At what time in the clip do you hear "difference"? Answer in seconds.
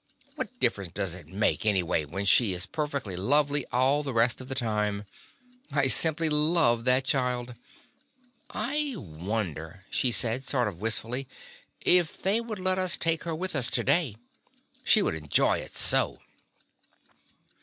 0.59-0.91